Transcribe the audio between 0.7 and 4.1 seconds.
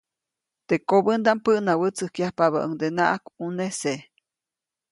kobändaʼm päʼnawätsäjkyajpabäʼuŋdenaʼak ʼunese.